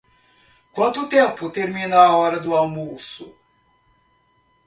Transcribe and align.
Quanto 0.71 1.05
tempo 1.07 1.51
termina 1.51 1.97
a 2.01 2.17
hora 2.17 2.39
do 2.39 2.55
almoço? 2.57 3.37